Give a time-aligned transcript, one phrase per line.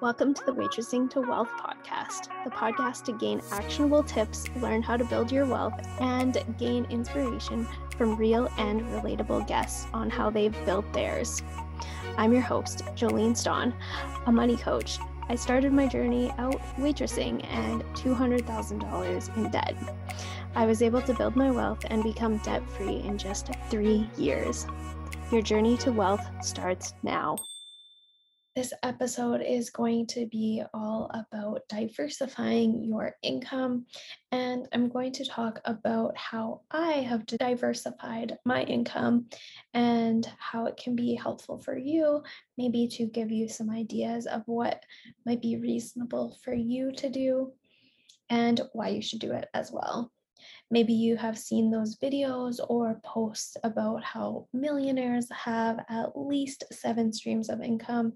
[0.00, 4.96] Welcome to the Waitressing to Wealth podcast, the podcast to gain actionable tips, learn how
[4.96, 10.54] to build your wealth, and gain inspiration from real and relatable guests on how they've
[10.64, 11.42] built theirs.
[12.16, 13.74] I'm your host, Jolene Stawn,
[14.26, 15.00] a money coach.
[15.28, 19.74] I started my journey out waitressing and $200,000 in debt.
[20.54, 24.64] I was able to build my wealth and become debt free in just three years.
[25.32, 27.36] Your journey to wealth starts now.
[28.58, 33.86] This episode is going to be all about diversifying your income,
[34.32, 39.26] and I'm going to talk about how I have diversified my income
[39.74, 42.24] and how it can be helpful for you,
[42.56, 44.82] maybe to give you some ideas of what
[45.24, 47.52] might be reasonable for you to do
[48.28, 50.10] and why you should do it as well.
[50.70, 57.12] Maybe you have seen those videos or posts about how millionaires have at least seven
[57.12, 58.12] streams of income,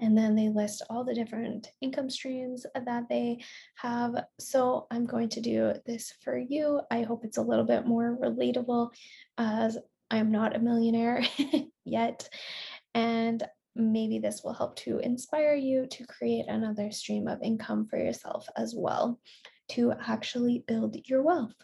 [0.00, 3.38] and then they list all the different income streams that they
[3.76, 4.24] have.
[4.38, 6.80] So I'm going to do this for you.
[6.90, 8.90] I hope it's a little bit more relatable
[9.38, 9.78] as
[10.10, 11.22] I'm not a millionaire
[11.84, 12.28] yet.
[12.94, 13.42] And
[13.76, 18.46] maybe this will help to inspire you to create another stream of income for yourself
[18.56, 19.20] as well
[19.70, 21.54] to actually build your wealth.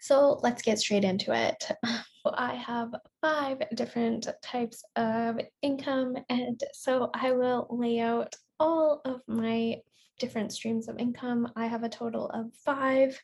[0.00, 1.68] So let's get straight into it.
[2.34, 9.22] I have five different types of income, and so I will lay out all of
[9.28, 9.76] my
[10.18, 11.52] different streams of income.
[11.56, 13.20] I have a total of five.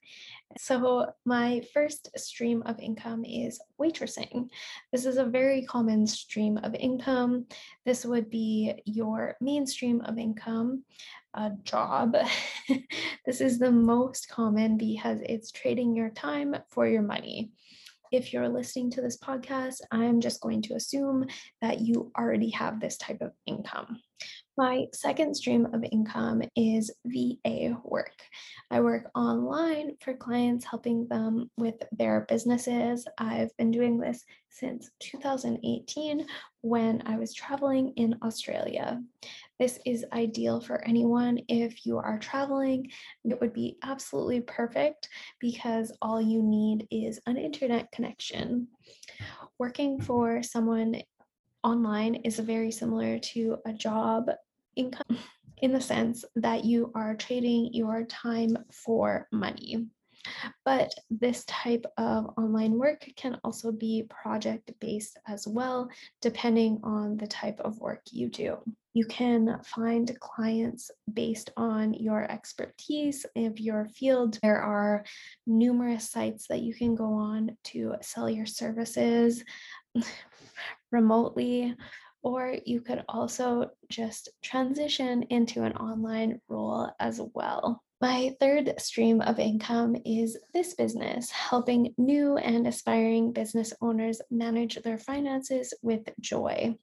[0.58, 4.48] So, my first stream of income is waitressing.
[4.92, 7.46] This is a very common stream of income.
[7.84, 10.84] This would be your main stream of income,
[11.34, 12.16] a job.
[13.26, 17.52] this is the most common because it's trading your time for your money
[18.12, 21.24] if you're listening to this podcast, I'm just going to assume
[21.62, 24.00] that you already have this type of income.
[24.58, 28.12] My second stream of income is VA work.
[28.70, 33.06] I work online for clients, helping them with their businesses.
[33.16, 36.26] I've been doing this since 2018
[36.60, 39.00] when I was traveling in Australia.
[39.58, 42.90] This is ideal for anyone if you are traveling.
[43.24, 45.08] It would be absolutely perfect
[45.40, 48.68] because all you need is an internet connection.
[49.58, 51.00] Working for someone
[51.64, 54.30] online is very similar to a job
[54.76, 55.18] income
[55.58, 59.86] in the sense that you are trading your time for money.
[60.64, 65.88] But this type of online work can also be project based as well,
[66.20, 68.58] depending on the type of work you do.
[68.94, 74.38] You can find clients based on your expertise of your field.
[74.42, 75.04] There are
[75.46, 79.42] numerous sites that you can go on to sell your services
[80.92, 81.74] remotely
[82.22, 87.82] or you could also just transition into an online role as well.
[88.00, 94.74] My third stream of income is this business, helping new and aspiring business owners manage
[94.82, 96.76] their finances with joy.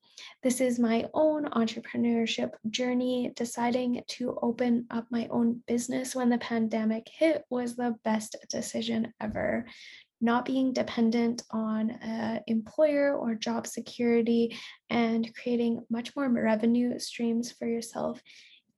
[0.44, 3.34] This is my own entrepreneurship journey.
[3.36, 9.14] Deciding to open up my own business when the pandemic hit was the best decision
[9.20, 9.66] ever
[10.22, 14.58] not being dependent on an employer or job security
[14.90, 18.22] and creating much more revenue streams for yourself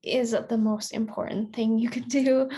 [0.04, 2.50] is the most important thing you can do.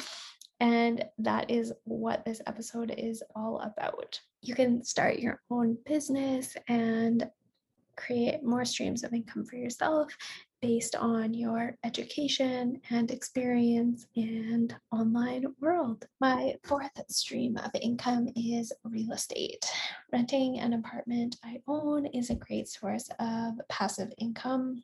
[0.59, 4.19] And that is what this episode is all about.
[4.41, 7.29] You can start your own business and
[7.95, 10.15] create more streams of income for yourself
[10.63, 16.07] based on your education and experience and online world.
[16.21, 19.69] My fourth stream of income is real estate.
[20.13, 24.81] Renting an apartment I own is a great source of passive income.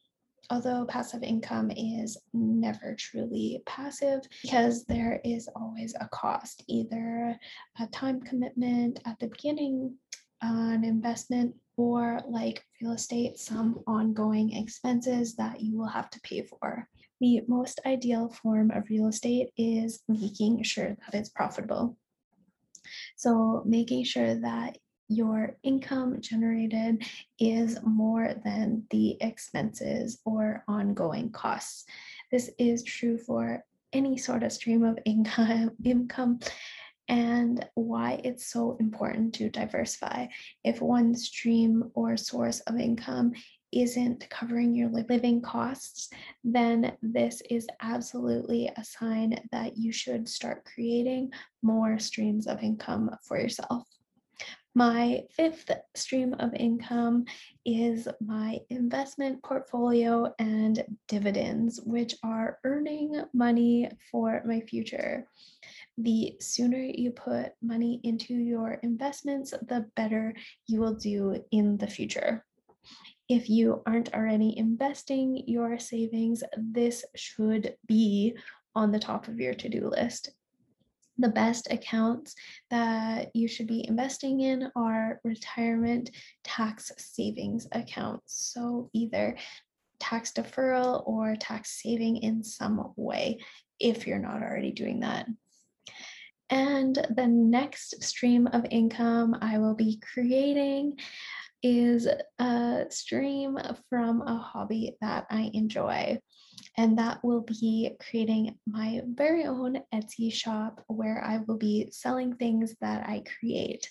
[0.50, 7.40] Although passive income is never truly passive because there is always a cost, either
[7.80, 9.96] a time commitment at the beginning,
[10.42, 16.20] Uh, an investment or like real estate, some ongoing expenses that you will have to
[16.22, 16.88] pay for.
[17.20, 21.98] The most ideal form of real estate is making sure that it's profitable.
[23.18, 24.78] So, making sure that
[25.10, 27.04] your income generated
[27.40, 31.86] is more than the expenses or ongoing costs.
[32.32, 36.40] This is true for any sort of stream of income, income
[37.10, 40.28] and why it's so important to diversify.
[40.64, 43.34] If one stream or source of income
[43.72, 46.10] isn't covering your living costs,
[46.44, 53.10] then this is absolutely a sign that you should start creating more streams of income
[53.24, 53.84] for yourself.
[54.76, 57.26] My fifth stream of income
[57.66, 65.28] is my investment portfolio and dividends, which are earning money for my future.
[66.02, 70.34] The sooner you put money into your investments, the better
[70.66, 72.46] you will do in the future.
[73.28, 78.36] If you aren't already investing your savings, this should be
[78.76, 80.32] on the top of your to do list
[81.20, 82.34] the best accounts
[82.70, 86.10] that you should be investing in are retirement
[86.44, 88.52] tax savings accounts.
[88.54, 89.38] So either
[90.00, 93.40] tax deferral or tax saving in some way
[93.80, 95.28] if you're not already doing that.
[96.50, 100.98] And the next stream of income I will be creating
[101.62, 102.08] is
[102.40, 103.60] a stream
[103.90, 106.20] from a hobby that I enjoy
[106.78, 112.36] and that will be creating my very own Etsy shop where I will be selling
[112.36, 113.90] things that I create.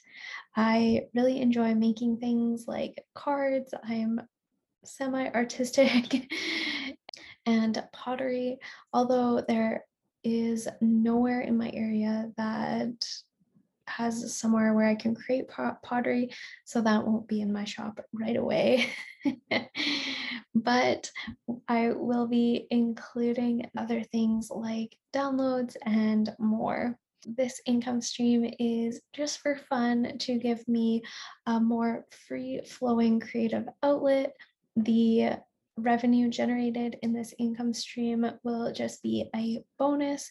[0.57, 3.75] I really enjoy making things like cards.
[3.85, 4.21] I'm
[4.85, 6.33] semi artistic
[7.47, 8.59] and pottery,
[8.93, 9.85] although there
[10.25, 12.93] is nowhere in my area that
[13.89, 16.31] has somewhere where I can create pottery,
[16.65, 18.89] so that won't be in my shop right away.
[20.55, 21.11] but
[21.69, 26.99] I will be including other things like downloads and more.
[27.27, 31.03] This income stream is just for fun to give me
[31.47, 34.35] a more free flowing creative outlet.
[34.77, 35.39] The
[35.79, 40.31] revenue generated in this income stream will just be a bonus,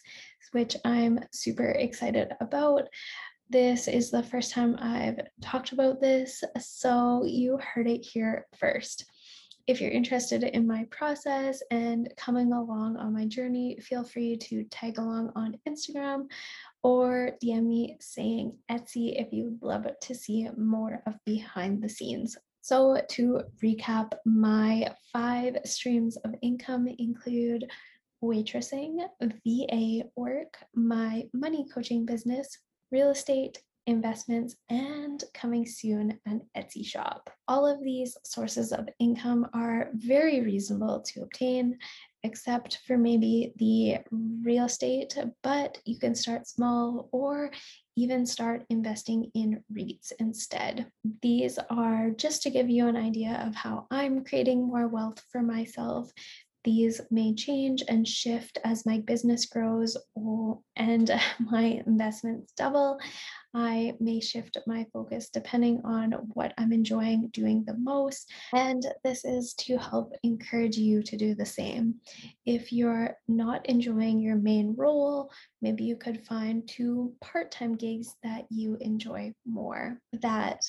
[0.52, 2.88] which I'm super excited about.
[3.50, 9.06] This is the first time I've talked about this, so you heard it here first.
[9.66, 14.64] If you're interested in my process and coming along on my journey, feel free to
[14.64, 16.26] tag along on Instagram
[16.82, 22.36] or DM me saying Etsy if you'd love to see more of behind the scenes.
[22.60, 27.70] So, to recap, my five streams of income include
[28.22, 32.58] waitressing, VA work, my money coaching business,
[32.90, 37.30] real estate, investments, and coming soon an Etsy shop.
[37.48, 41.78] All of these sources of income are very reasonable to obtain,
[42.22, 43.98] except for maybe the
[44.42, 47.50] real estate, but you can start small or
[47.96, 50.86] even start investing in REITs instead.
[51.22, 55.42] These are just to give you an idea of how I'm creating more wealth for
[55.42, 56.12] myself
[56.64, 61.10] these may change and shift as my business grows or, and
[61.40, 62.98] my investments double.
[63.54, 68.30] I may shift my focus depending on what I'm enjoying doing the most.
[68.52, 71.96] And this is to help encourage you to do the same.
[72.44, 75.30] If you're not enjoying your main role,
[75.62, 80.60] maybe you could find two part time gigs that you enjoy more that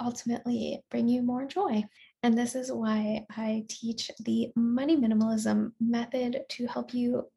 [0.00, 1.84] ultimately bring you more joy.
[2.22, 7.28] And this is why I teach the money minimalism method to help you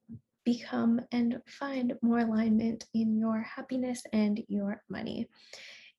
[0.46, 5.28] become and find more alignment in your happiness and your money.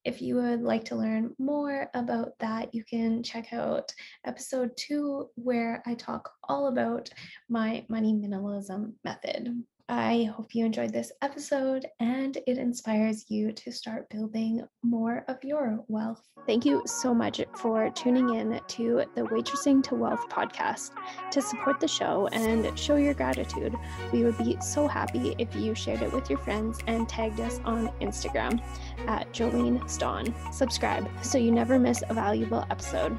[0.05, 3.93] If you would like to learn more about that, you can check out
[4.25, 7.09] episode two, where I talk all about
[7.49, 9.62] my money minimalism method.
[9.94, 15.44] I hope you enjoyed this episode and it inspires you to start building more of
[15.44, 16.27] your wealth.
[16.47, 20.93] Thank you so much for tuning in to the Waitressing to Wealth podcast.
[21.31, 23.75] To support the show and show your gratitude,
[24.14, 27.61] we would be so happy if you shared it with your friends and tagged us
[27.66, 28.62] on Instagram
[29.07, 30.35] at Jolene Stawn.
[30.52, 33.19] Subscribe so you never miss a valuable episode.